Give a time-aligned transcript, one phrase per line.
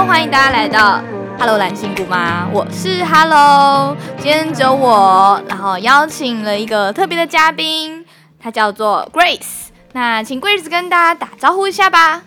[0.00, 1.02] Hello，欢迎大家来到
[1.38, 8.02] Hello 蓝心姑妈，我是 Hello，今天只有我，然后邀请了一个特别的嘉宾，
[8.38, 12.22] 她叫做 Grace，那请 Grace 跟大家打招呼一下吧。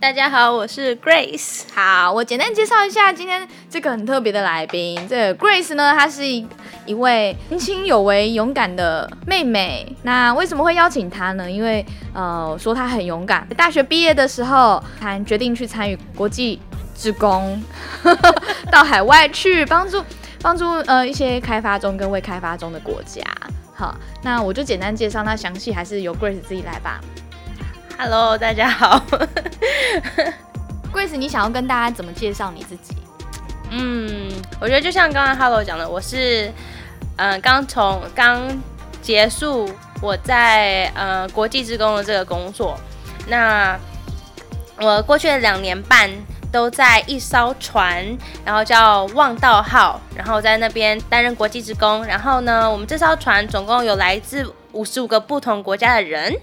[0.00, 1.64] 大家好，我是 Grace。
[1.74, 4.98] 好，我简单介绍一下今天这个很特别的来宾。
[5.06, 6.48] 这个 Grace 呢，她是一
[6.86, 9.86] 一位年轻有为、勇敢的妹妹。
[10.02, 11.50] 那为什么会邀请她呢？
[11.50, 11.84] 因为
[12.14, 13.46] 呃，说她很勇敢。
[13.54, 16.58] 大学毕业的时候，她决定去参与国际
[17.02, 17.60] 志工，
[18.70, 20.04] 到海外去帮助
[20.40, 23.20] 帮助呃一些开发中跟未开发中的国家。
[23.74, 23.92] 好，
[24.22, 27.00] 那我就简单介绍，那详细还是由 Grace 自己来吧。
[27.98, 29.02] Hello，大家好。
[30.94, 32.94] Grace，你想要跟大家怎么介绍你自己？
[33.70, 34.30] 嗯，
[34.60, 36.52] 我觉得就像刚刚 Hello 讲的，我是
[37.16, 38.48] 嗯刚从刚
[39.00, 39.68] 结束
[40.00, 42.78] 我在呃国际职工的这个工作，
[43.26, 43.76] 那
[44.78, 46.08] 我过去的两年半
[46.52, 48.06] 都在一艘船，
[48.44, 52.04] 然后叫望道号，然后在那边担任国际职工。
[52.04, 56.36] 然后呢，我们这艘船总共有来自五十五个不同国家的人，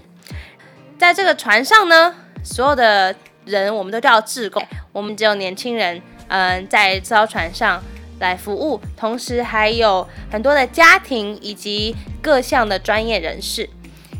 [0.98, 7.80] 在这个船上呢，所有的人我们都叫志工，我们只有年轻人，嗯、在这艘船上
[8.18, 13.70] 来服务，同时还有很多的家庭以及各项的专业人士。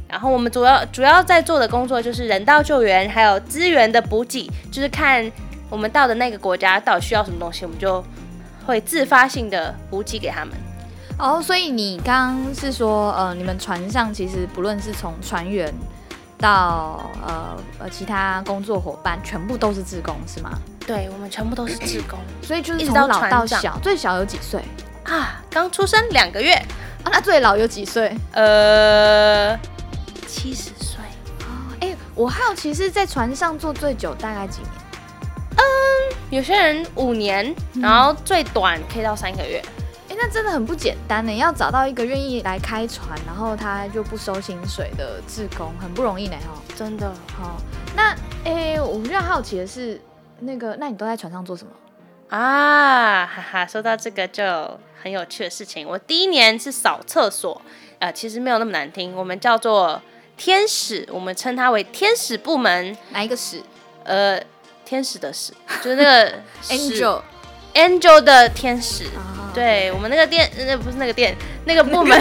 [0.08, 5.30] 然后我们主要主要在做的工作就是人道救援，还有资源的补给，就是看
[5.70, 8.04] 我们到的那个国家到底需要什么东西，我们就
[8.66, 10.54] 会自发性的补给给他们。
[11.18, 15.72] 哦，所以你刚刚是说，呃，你们船上其实不论是从船员
[16.38, 20.58] 到呃呃其他工作伙伴，全部都是志工是吗？
[20.86, 24.64] 对，我们全部都是志工所以就是从老到小，最小有几岁？
[25.04, 26.54] 啊，刚出生两个月，
[27.04, 28.16] 啊，那最老有几岁？
[28.32, 29.54] 呃，
[30.26, 30.98] 七十岁。
[31.80, 34.72] 哎、我好奇是在船上坐最久大概几年？
[36.30, 39.62] 有些人五年，然后最短可以到三个月。
[40.08, 46.60] 哎、那真的很不简单呢，要找到一个愿意来开船，然后他就不收薪水的志工，很不容易呢哈。
[46.76, 47.56] 真的，好，
[47.94, 48.14] 那
[48.44, 50.00] 哎、我比较好奇的是，
[50.40, 51.72] 那个，那你都在船上做什么？
[52.36, 54.44] 啊，哈哈，说到这个就
[55.02, 55.86] 很有趣的事情。
[55.86, 57.60] 我第一年是扫厕所，
[57.98, 60.00] 呃，其实没有那么难听，我们叫做
[60.36, 63.62] 天使，我们称它为天使部门，哪一个使
[64.04, 64.40] 呃，
[64.90, 65.52] 天使的使，
[65.84, 66.32] 就是那个？
[66.68, 67.22] Angel
[67.74, 69.04] angel 的天使。
[69.04, 72.16] 啊对我们那个店，那不是那个店，那个部门，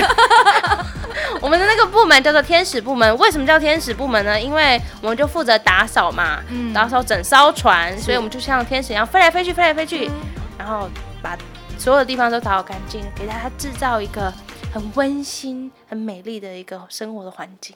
[1.42, 3.16] 我们的那个部门叫做天使部门。
[3.20, 4.40] 为什么叫天使部门呢？
[4.42, 10.10] 因为我们就负责打扫嘛，嗯打扫整艘船，所以我们就像天使一样飞来飞去，飞来飞去，
[10.58, 10.90] 然后
[11.22, 11.38] 把
[11.78, 14.34] 所有的地方都打扫干净，给大家制造一个
[14.74, 17.76] 很温馨、很美丽的一个生活的环境。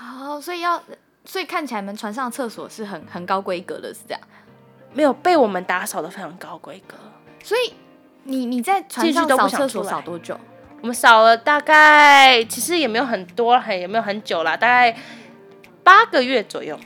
[0.00, 0.82] 哦，所以要，
[1.30, 4.20] 所以看起来你们船上厕所是很很高规格的，是这样。
[4.92, 6.96] 没有被我们打扫的非常高规格，
[7.44, 7.72] 所以
[8.24, 10.36] 你你在船上扫厕所扫多久？
[10.80, 14.98] 我们扫了大概，其实也没有很多，很也没有很久啦，大概
[15.84, 16.76] 八个月左右。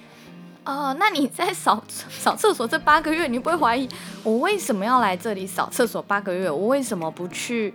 [0.66, 3.88] 哦，那你在扫 扫厕所这八个月，你不会怀疑
[4.22, 6.50] 我为什么要来这里扫厕所八个月？
[6.50, 7.72] 我为什么不去？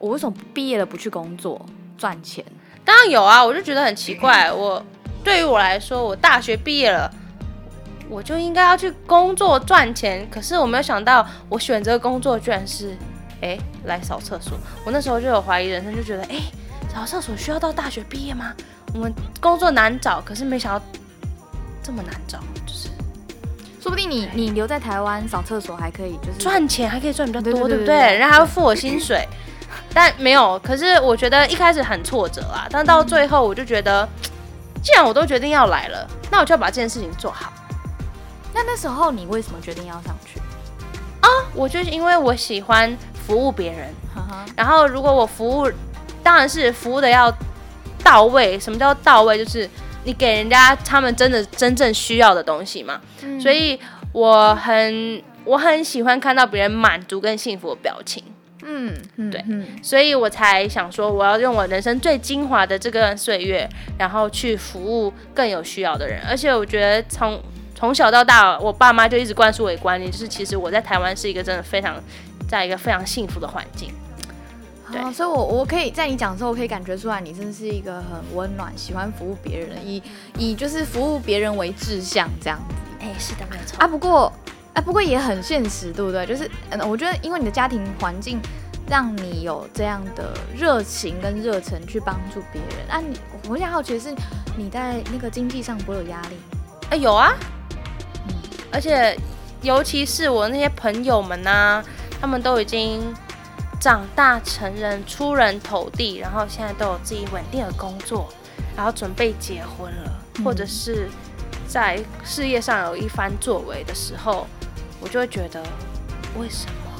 [0.00, 1.64] 我为什么毕业了不去工作
[1.96, 2.44] 赚钱？
[2.84, 4.50] 当然有啊，我就觉得很奇怪。
[4.50, 4.84] 我
[5.24, 7.10] 对于我来说，我大学毕业了，
[8.08, 10.28] 我就应该要去工作赚钱。
[10.30, 12.96] 可是我没有想到，我选择工作居然是，
[13.40, 14.58] 哎，来扫厕所。
[14.84, 16.40] 我那时候就有怀疑人生，就觉得，哎，
[16.92, 18.52] 扫厕所需要到大学毕业吗？
[18.94, 20.84] 我们工作难找，可是没想到
[21.82, 22.88] 这么难找，就是
[23.80, 29.26] 说不定你你留在台湾扫厕所还可以，就是赚钱还可以赚比较多，对对对对不对人家还要付我薪水，
[29.94, 30.58] 但没有。
[30.58, 34.06] 可是我觉得一开始很挫折啊，但到最后我就觉得，
[34.82, 37.52] 既然我都决定要来了，那我就要把这件事情做好。
[38.52, 40.40] 那那时候你为什么决定要上去？
[41.20, 43.94] 啊我就是因为我喜欢服务别人，
[44.56, 45.70] 然后如果我服务，
[46.22, 47.32] 当然是服务的要
[48.02, 48.58] 到位。
[48.58, 49.38] 什么叫到位？
[49.38, 49.68] 就是
[50.04, 53.00] 你给人家他们真的真正需要的东西嘛。
[53.40, 53.78] 所以
[54.12, 58.22] 我很我很喜欢看到别人满足跟幸福的表情。
[58.64, 63.68] 嗯嗯对嗯所以我才想说，我要用我人生最精华的这个岁月，
[63.98, 66.22] 然后去服务更有需要的人。
[66.28, 67.40] 而且我觉得从
[67.74, 72.00] 从小到大，我爸妈就一直灌输我的观念，就是其实我在台湾是一个真的非常，
[72.48, 73.92] 在一个非常幸福的环境。
[74.90, 80.02] 对哦，所以我我可以在你讲的时候，我可以感觉出来，你真的是一个很温暖、喜欢服务别人的，以
[80.36, 83.78] 以就是服务别人为志向这样子哎、是的，没有错。
[83.80, 83.88] 啊。
[83.88, 84.30] 不过
[84.74, 86.26] 啊，不过也很现实，对不对？
[86.26, 88.40] 就是嗯，我觉得因为你的家庭环境
[88.88, 93.18] 让你有这样的热情跟热忱去帮助别人啊你。
[93.48, 94.14] 我想好奇的是，
[94.56, 96.36] 你在那个经济上不会有压力？
[96.90, 97.34] 哎、有啊，
[98.28, 98.34] 嗯
[98.72, 99.16] 而且
[99.60, 101.82] 尤其是我那些朋友们呐、
[102.20, 103.14] 他们都已经
[103.78, 108.28] 长大成人、出人头地，然后现在都有自己稳定的工作，
[108.76, 111.10] 然后准备结婚了，嗯或者是
[111.66, 114.46] 在事业上有一番作为的时候，
[115.02, 115.60] 我就会觉得，
[116.38, 116.92] 为什么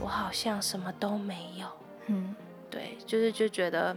[0.00, 1.66] 我好像什么都没有？
[2.08, 2.34] 嗯
[2.68, 3.96] 对，就是就觉得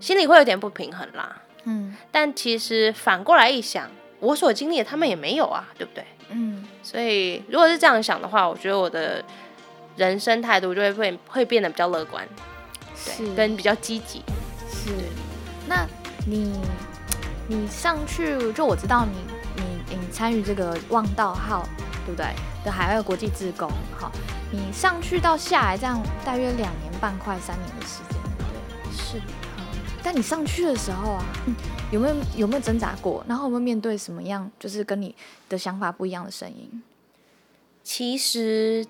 [0.00, 1.42] 心里会有点不平衡啦。
[1.64, 3.90] 嗯但其实反过来一想，
[4.20, 6.04] 我所经历的他们也没有啊，对不对？
[6.30, 9.22] 嗯所以如果是这样想的话，我觉得我的
[9.96, 12.26] 人生态度就会变会变得比较乐观，
[12.96, 14.22] 是对，跟比较积极。
[14.70, 14.90] 是。
[15.68, 15.86] 那
[16.26, 16.58] 你
[17.46, 21.66] 你上去，就我知道你你你参与这个望道号，
[22.08, 22.26] 对不对？
[22.64, 24.10] 的海外国际志工，好，
[24.50, 28.96] 你上去到下来这样大约两年半，快三年的时间，对不对？
[28.96, 29.18] 是，
[29.58, 29.64] 嗯
[30.02, 31.54] 但你上去的时候啊，嗯
[31.92, 33.22] 有没有有没有挣扎过？
[33.28, 35.14] 然后有没有面对什么样就是跟你
[35.50, 36.82] 的想法不一样的声音？
[37.84, 38.82] 其实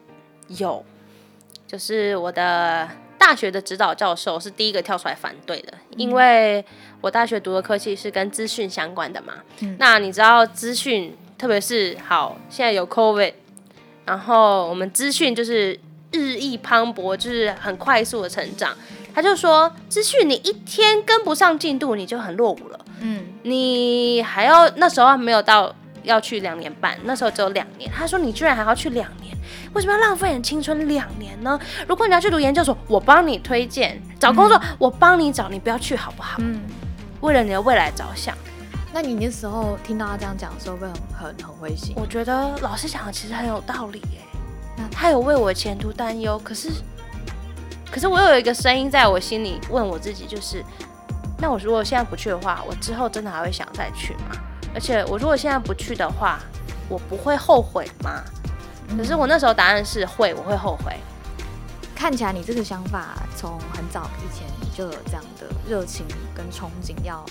[0.47, 0.85] 有，
[1.67, 2.88] 就是我的
[3.19, 6.65] 大学的指导教授是第一个跳出来反对的，因为
[7.00, 9.35] 我大学读的科系是跟资讯相关的嘛。
[9.59, 13.32] 嗯那你知道资讯，特别是好现在有 COVID，
[14.05, 15.79] 然后我们资讯就是
[16.11, 18.76] 日益磅礴，就是很快速的成长。
[19.14, 22.81] 他就说，资讯你一天跟不上进度，你就很落伍了。
[23.00, 27.91] 嗯你还要那时候还没有到要去两年半，那时候只有两年。
[27.91, 29.37] 他说你居然还要去两年，
[29.73, 31.58] 为什么要浪费你的青春两年呢？
[31.87, 36.38] 如果你要去读研究所，我帮你推荐；找工作，我帮你找，你不要去好不好？
[36.41, 36.61] 嗯。
[37.20, 38.37] 为了你的未来着想，
[38.93, 41.94] 那你那时候听到他这样讲的时候，会很很很灰心？
[41.96, 44.20] 我觉得老师讲的其实很有道理耶
[44.76, 44.88] 那。
[44.88, 46.70] 他有为我的前途担忧，可是，
[47.90, 50.64] 可是我有一个声音在我心里问我自己，就是，
[51.38, 54.37] 那我如果现在不去的话，我之后真的还会想再去吗？
[54.75, 56.41] 而且我如果现在不去的话，
[56.88, 58.23] 我不会后悔吗？
[58.96, 60.96] 可是我那时候答案是会，我会后悔。
[61.94, 67.25] 看起来你这个想法从很早以前你就有这样的热情跟憧憬，要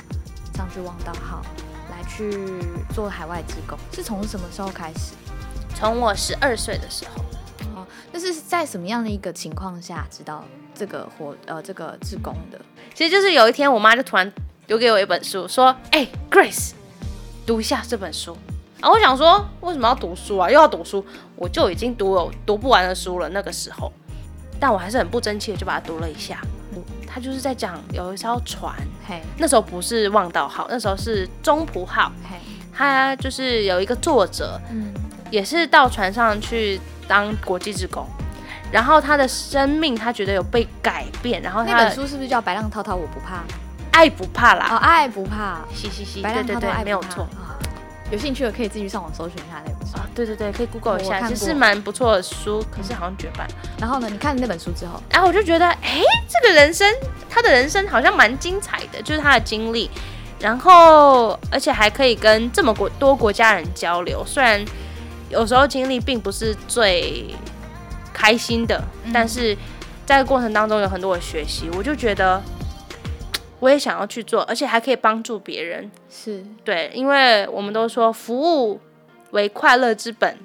[0.58, 1.44] 上去望道号
[1.92, 2.60] 来去
[2.92, 5.14] 做海外职工，是从什么时候开始？
[5.76, 7.22] 从我十二岁的时候，
[7.80, 10.44] 哦，那是在什么样的一个情况下知道
[10.74, 12.60] 这个活呃这个志工的？
[12.96, 14.34] 其实就是有一天，我妈就突然
[14.66, 16.76] 丢给我一本书，说：“哎、g r a c e
[17.46, 18.36] 读一下这本书。”
[18.82, 20.50] 然后我想说，为什么要读书啊？
[20.50, 21.06] 又要读书？
[21.36, 23.94] 我就已经读了读不完的书了，那个时候，
[24.60, 26.42] 但我还是很不争气的就把它读了一下。
[27.18, 28.76] 他就是在讲有一艘船，
[29.08, 32.38] 嘿，那时候不是望道号，那时候是中葡号，嘿，
[32.72, 34.94] 他就是有一个作者，嗯。
[35.30, 38.08] 也是到船上去当国际职工，
[38.72, 43.38] 然后他的生命他觉得有被改变，然后那本书是不是叫《白浪滔滔我不怕》？
[43.92, 47.24] 爱不怕啦，哦，爱不怕，嘻嘻嘻，对对对没有错。
[47.36, 47.47] 啊
[48.12, 49.98] 有兴趣的可以自己上网搜寻一下那本书。
[49.98, 53.48] 啊，对对对，可以 Google 一下，其实是蛮不错的书，可是好像绝版。
[53.80, 56.92] 然后呢，你看了那本书之后，然后我就觉得，哎，这个人生，
[57.30, 59.90] 他的人生好像蛮精彩的，就是他的经历，
[60.40, 64.64] 然后而且还可以跟这么国多国家人交流，虽然
[65.30, 67.36] 有时候经历并不是最
[68.14, 69.58] 开心的，嗯但是
[70.06, 72.42] 在过程当中有很多的学习，我就觉得
[73.60, 75.90] 我也想要去做，而且还可以帮助别人。
[76.10, 78.80] 是对，因为我们都说服务
[79.32, 80.38] 为快乐之本，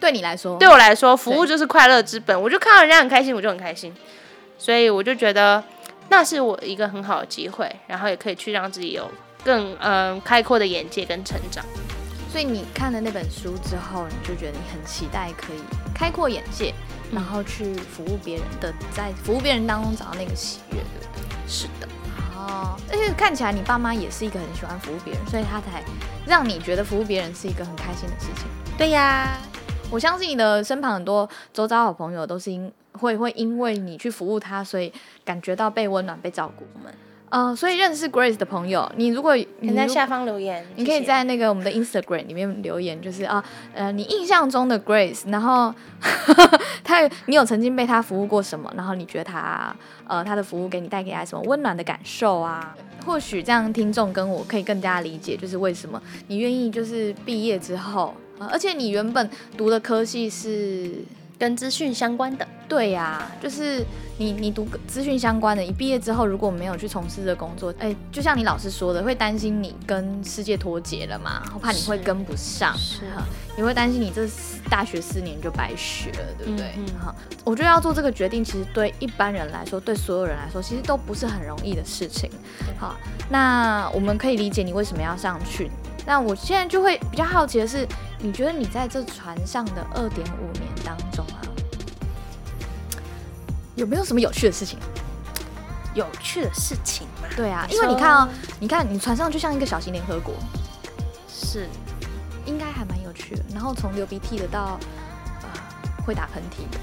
[0.00, 2.40] 对你来说，对我来说，服务就是快乐之本。
[2.40, 3.94] 我就看到人家很开心，我就很开心，
[4.56, 5.62] 所以我就觉得
[6.08, 9.10] 那是我一个很好的机会，然后也可以去让自己有
[9.44, 11.64] 更嗯、开阔的眼界跟成长。
[12.32, 15.58] 所以你看了那本书之后，你就觉得你很期待可以
[15.94, 16.72] 开阔眼界，
[17.10, 21.48] 嗯然后去服务别人的，在服务别人当中找到那个喜悦，对不对？
[21.48, 21.88] 是的，
[22.46, 25.82] 哦，而且看起来你爸妈也是一个很喜欢服务别人，所以他才
[26.26, 28.46] 让你觉得服务别人是一个很开心的事情。
[28.78, 29.36] 对呀，
[29.90, 34.92] 我相信你的身旁很多周遭好朋友都是因会会因为你去服务他，所以
[35.24, 36.64] 感觉到被温暖、被照顾。
[36.74, 36.94] 我们
[37.28, 45.74] 呃，所以认识 Grace 的朋友，你如果你在下方留言，你可以在那个我们的 Instagram 里面留言，就是啊，呃，你印象中的 Grace，然后
[46.84, 48.72] 他你有曾经被他服务过什么？
[48.76, 49.74] 然后你觉得他
[50.06, 52.74] 呃他的服务给你带给他什么温暖的感受啊？
[53.04, 60.92] 或许这样听众跟我可以更加理解，就是为什么你愿意就是毕业之后，呃、而且你原本读的科系是。
[61.38, 62.46] 跟资讯相关的。
[62.68, 63.84] 对呀、就是
[64.18, 73.22] 你你读资讯相关的，一毕业之后如果没有去从事这工作，哎，就像你老师说的，会担心你跟世界脱节了嘛，我怕你会跟不上，是哈
[73.56, 74.28] 你会担心你这
[74.68, 76.72] 大学四年就白学了，对不对？
[76.76, 77.14] 嗯嗯哈、
[77.44, 82.28] 我觉得要做这个决定，其实对一般人来说，对所有人来说，其实都不是很容易的事情。
[82.76, 82.96] 好，
[83.30, 85.70] 那我们可以理解你为什么要上去。
[86.06, 87.86] 那我现在就会比较好奇的是，
[88.20, 91.42] 你觉得你在这船上的二点五年当中啊，
[93.74, 94.78] 有没有什么有趣的事情？
[95.94, 97.28] 有趣的事情嘛？
[97.36, 98.28] 对啊，因为你说看哦，
[98.60, 100.34] 你看你船上就像一个小型联合国，
[101.28, 101.66] 是
[102.44, 103.42] 应该还蛮有趣的。
[103.52, 104.78] 然后从流鼻涕的到
[105.42, 105.48] 呃
[106.06, 106.78] 会打喷嚏的，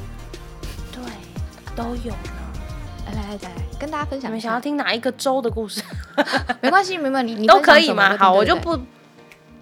[0.91, 1.03] 对，
[1.75, 2.29] 都有呢。
[3.05, 4.31] 来来来来，跟大家分享。
[4.31, 5.81] 你们想要听哪一个州的故事
[6.61, 8.17] 没关系，没问题，你都可以嘛？
[8.17, 8.79] 好，我就不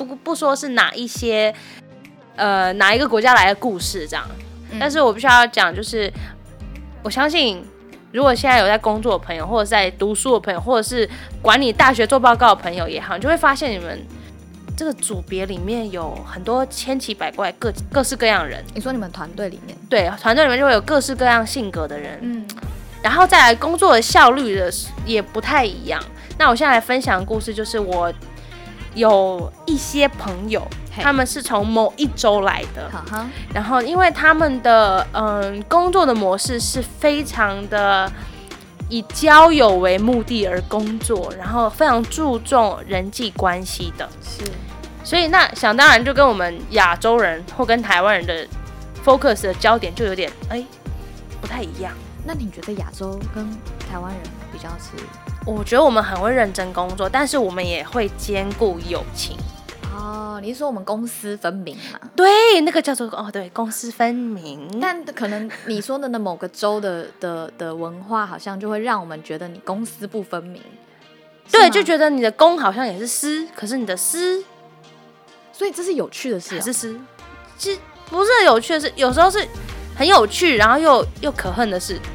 [0.04, 1.54] 不不说是哪一些
[2.36, 4.26] 呃哪一个国家来的故事这样，
[4.72, 6.12] 嗯但是我必须要讲，就是
[7.04, 7.64] 我相信。
[8.14, 11.10] 如果现在有在工作的朋友，或者在读书的朋友，或者是
[11.42, 14.06] 管理大学做报告的朋友也好，你就会发现你们
[14.76, 18.62] 这个组别里面有很多千奇百怪、各各式各样的人。
[18.76, 22.46] 你说你们团队里面，对，团队里面就会有各式各样性格的人，嗯，
[23.02, 24.70] 然后再来工作的效率的
[25.06, 26.04] 也不太一样。
[26.38, 28.14] 那我现在来分享的故事，就是我
[28.94, 30.66] 有一些朋友，
[31.02, 32.92] 他们是从某一周来的，
[33.54, 38.12] 然后因为他们的嗯工作的模式是非常的
[38.90, 44.44] 以交友为目的而工作，然后非常注重人际关系的，是
[45.04, 48.48] 所以那想当然就跟我们亚洲人或跟台湾人的
[49.04, 50.64] focus 的焦点就有点哎
[51.40, 51.94] 不太一样。
[52.24, 53.50] 那你觉得亚洲跟
[53.90, 54.22] 台湾人
[54.52, 55.04] 比较是？
[55.46, 59.36] 我觉得我们很会认真工作，但是我们也会兼顾友情。
[59.94, 62.00] 哦，你是说我们公私分明嘛？
[62.16, 64.80] 对，那个叫做哦，对，公私分明。
[64.80, 70.62] 但可能你说的那某个州的的的文化，好像就会让我们觉得你公私不分明。
[71.52, 74.44] 对，就觉得你的公好像也是私，可是你的私
[75.52, 76.60] 所以这是有趣的事、啊。
[76.60, 76.98] 还是私，
[77.58, 77.80] 其实
[78.10, 79.46] 不是很有趣的事，有时候是
[79.96, 82.00] 很有趣，然后又又可恨的事。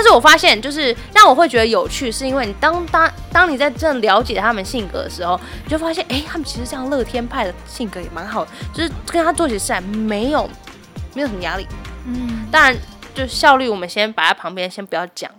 [0.00, 10.48] 但是我发现，就是让我会觉得有趣，是因为你当当当你在真的了解他们性格的时候，你就发现，哎、他们其实这样乐天派的性格也蛮好的，就是跟他做起事来没有
[11.12, 11.66] 没有什么压力。
[12.06, 12.74] 嗯，当然，
[13.14, 15.30] 就效率我们先摆在旁边，先不要讲。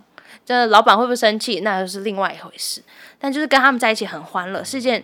[0.46, 2.80] 真的，老板会不会生气，那就是另外一回事。
[3.18, 5.02] 但就是跟他们在一起很欢乐，是一件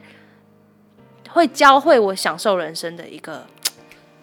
[1.31, 3.45] 会教会我享受人生的一个，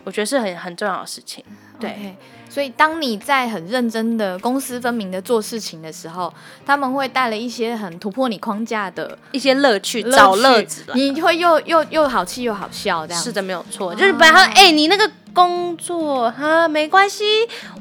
[0.06, 1.44] 我觉得是很很重要的事情。
[1.78, 2.16] 对
[2.50, 6.34] 所以当你在很认真的公私分明的做事情的时候，
[6.66, 10.86] 他们会带了一些很突破你框架的一些乐趣，乐找趣乐子。
[10.94, 13.22] 你会又又又好气又好笑这样。
[13.22, 13.94] 是的，没有错。
[13.94, 17.26] 就是本来他说，哎、你那个工作哈没关系，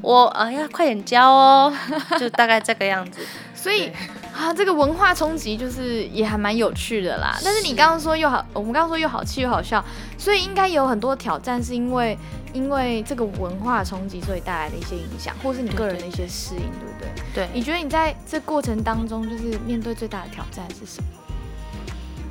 [0.01, 1.73] 我哎呀快点交哦，
[2.19, 3.21] 就大概这个样子。
[3.55, 3.89] 所以
[4.35, 7.39] 啊，这个文化冲击就是也还蛮有趣的啦。
[7.41, 9.83] 但是你刚刚说又好，我们刚刚说又好气又好笑，
[10.17, 12.17] 所以应该有很多挑战，是因为
[12.51, 17.45] 因为这个文化冲击，所以带来的一些影响，或是你个人的一些适应，对不对？
[17.45, 21.07] 对，你觉得你在这过程当中，就是面对最大的挑战是什么？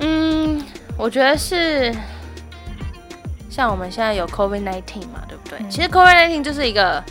[0.01, 0.63] 嗯，
[0.97, 1.91] 我觉得是
[3.49, 5.57] 像我们现在有 COVID 1 9嘛，对不对？
[5.59, 7.03] 嗯其实 COVID 1 9就是一个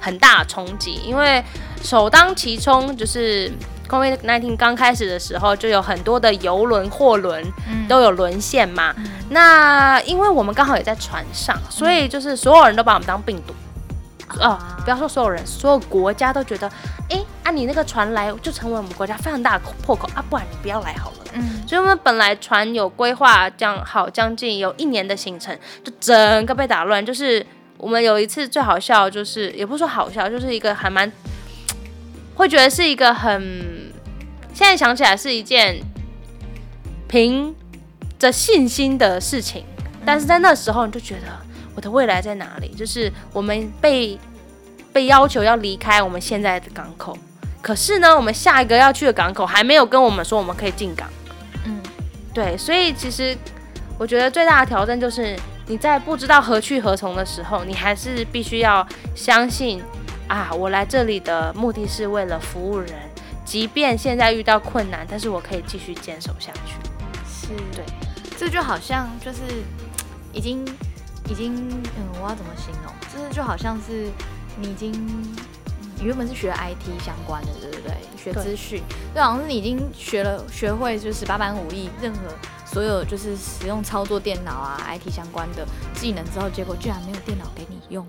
[0.00, 1.44] 很大的冲击，因为
[1.82, 3.52] 首当其冲就是
[3.88, 8.94] COVID 1 9刚开始的时候，就有很多的游轮、货轮嗯都有沦陷嘛。
[9.30, 13.54] 那因为我们刚好也在船上，所以就是所有人都把我们当病毒。
[14.40, 16.66] 哦，不要说所有人，所有国家都觉得，
[17.10, 21.16] 哎，啊你那个船来就成为我们国家非常大的破口啊，不然你不要来好了。
[21.34, 27.04] 嗯，所以我们本来船有规划将好将近有一年的行程，就整个被打乱。
[27.04, 27.44] 就是
[27.76, 31.10] 我们有一次最好笑，就是也不是说好笑，就是一个还蛮
[32.42, 33.92] 会觉得是一个很，
[34.52, 35.80] 现在想起来是一件
[37.06, 37.54] 凭
[38.18, 39.64] 着信心的事情，
[40.04, 41.26] 但是在那时候你就觉得
[41.76, 42.74] 我的未来在哪里？
[42.74, 44.18] 就是我们被
[44.92, 47.16] 被要求要离开我们现在的港口，
[47.62, 51.08] 可是呢，我们下一个要去的港口还没有跟我们说我们可以进港。
[51.64, 51.80] 嗯，
[52.34, 53.38] 对，所以其实
[53.96, 58.84] 我觉得最大的挑战就是你在不知道何去何从的时候，你还是必须要
[59.14, 59.80] 相信
[60.32, 62.90] 啊，我来这里的目的是为了服务人，
[63.44, 66.72] 即便现在遇到困难，但是我可以继续坚守下去。
[67.28, 67.84] 是对，
[68.38, 69.40] 这就好像就是
[70.32, 70.64] 已经
[71.28, 71.54] 已经
[71.98, 72.90] 嗯，我要怎么形容？
[73.12, 74.08] 就是就好像是
[74.58, 74.90] 你已经。
[74.92, 75.36] 嗯
[75.98, 77.94] 你原本是学 IT 相关的，对不对？
[78.16, 78.82] 学资讯，
[79.14, 82.18] 就好像是你已经学了学会就是十八般武艺，任何
[82.66, 88.04] 所有就是使用操作电脑啊 IT 相关的技能之后，结果居然没有电脑给你用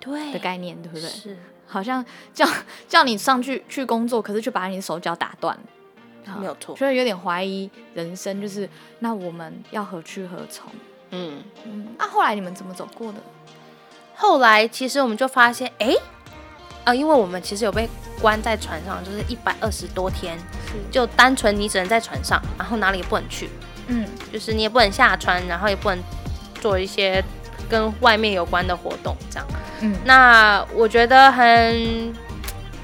[0.00, 1.08] 对的概念，对不对？
[1.08, 2.04] 是，好像
[2.34, 2.46] 叫
[2.88, 5.56] 叫你上去去工作，可是却把你的手脚打断，
[6.38, 6.74] 没有错。
[6.76, 10.70] 所以有点怀疑人生，就是那我们要何去何从？
[11.10, 13.18] 嗯，嗯，那、后来你们怎么走过的？
[14.14, 15.94] 后来其实我们就发现，哎，
[16.84, 17.88] 呃，因为我们其实有被
[18.20, 20.38] 关在船上，就是一百二十多天，
[20.90, 23.48] 就单纯你只能在船上，然后哪里也不能去。
[23.88, 25.98] 嗯，就是你也不能下船，然后也不能
[26.60, 27.24] 做一些
[27.68, 29.48] 跟外面有关的活动，这样。
[30.04, 32.14] 那我觉得很，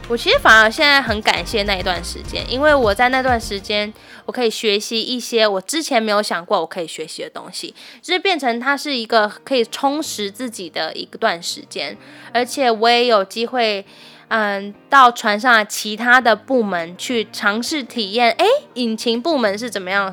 [0.08, 3.92] 我其实反而现在很感谢那一段时间，因为我在那段时间，
[4.24, 11.96] 我可以学习一些我之前没有想过我可以学习的东西，就是变成它是一个可以充实自己的一段时间，
[12.32, 13.84] 而且我也有机会。
[14.28, 20.12] 嗯，到船上其他的部门去尝试体验，哎，引擎部门是怎么样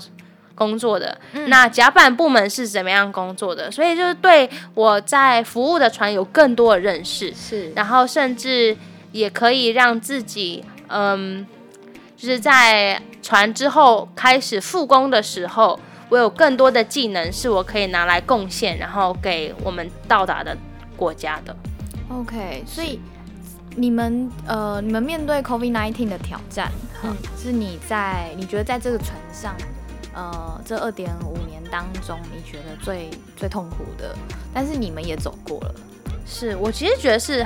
[0.56, 1.18] 工作的？
[1.48, 3.72] 那甲板部门是怎么样工作的？
[3.72, 8.76] 所以就是对我在服务的船有更多的认识，是，然后甚至
[9.12, 11.46] 也可以让自己，嗯，
[12.16, 15.80] 就是在船之后开始复工的时候，
[16.10, 20.58] 我有更多的技能是我可以拿来贡献，然后给我们到达的
[20.96, 21.56] 国家的。
[22.10, 23.00] OK，所以。
[23.76, 26.72] 你们呃，你们面对 COVID-19 的挑战，
[27.04, 29.56] 嗯，是你在你觉得在这个船上，
[30.14, 34.16] 呃，这二点五年当中，你觉得最最痛苦的，
[34.54, 35.76] 但是你们也走过了，
[36.26, 37.46] 是我其实觉得是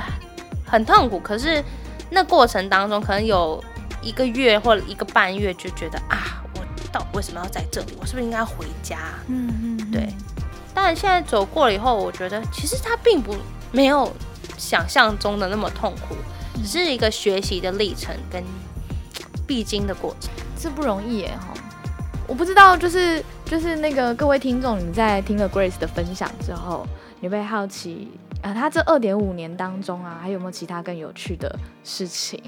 [0.66, 1.62] 很痛苦，可是
[2.10, 3.62] 那过程当中可能有
[4.02, 6.60] 一个月或者一个半月就觉得啊，我
[6.92, 7.96] 到底为什么要在这里？
[8.00, 8.98] 我是不是应该回家？
[9.26, 10.08] 嗯嗯，对。
[10.74, 13.34] 但现在走过了以后，我觉得其实它并不
[13.72, 14.12] 没有。
[14.56, 16.16] 想象中的那么痛苦，
[16.56, 18.42] 只是一个学习的历程跟
[19.46, 21.54] 必经的过程，这不容易耶哈！
[22.28, 26.86] 我不知道，就是就是那个各位听众，你们在听了 Grace 的分享之后，
[27.20, 28.06] 你会好奇
[28.42, 32.38] 啊，他这二点五年当中啊，还有没有其他更有趣的事情？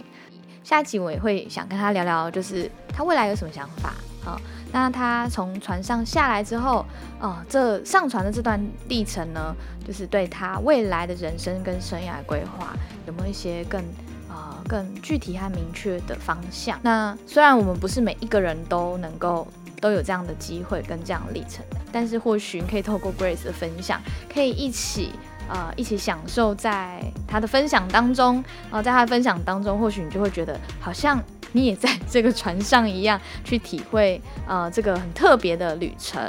[0.62, 4.38] 下一集我也会想跟他聊聊，就是他未来有什么想法啊？
[4.70, 6.84] 那他从船上下来之后，
[7.18, 13.80] 哦，这上船的这段历程呢，就是对他未来的人生跟生涯规划有没有一些更
[14.28, 16.78] 啊更具体和明确的方向？
[16.82, 19.49] 那虽然我们不是每一个人都能够
[19.80, 24.00] 都有这样的机会跟这样的历程，但是或许你可以透过 Grace 的分享，
[24.32, 25.12] 可以一起
[25.49, 31.23] 呃一起享受在他的分享当中，呃，在他的分享当中，或许你就会觉得好像。
[31.52, 36.23] 你也在 这个船上一样去体会，呃，这个很特别的旅程，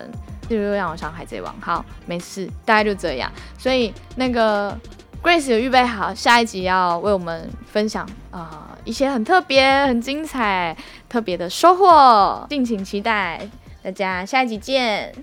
[0.49, 1.53] 就又让我想海贼王。
[1.61, 3.31] 好，没事，大概就这样。
[3.55, 4.75] 所以那个
[5.21, 10.75] Grace 有预备好下一集要为我们分享，呃，一些很特别、很精彩、
[11.07, 13.39] 特别的收获，敬请期待。
[13.83, 15.13] 大家下一集见。